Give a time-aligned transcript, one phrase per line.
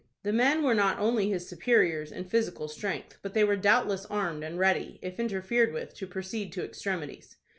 [0.23, 4.43] The men were not only his superiors in physical strength, but they were doubtless armed,
[4.43, 7.35] and ready, if interfered with, to proceed to extremities.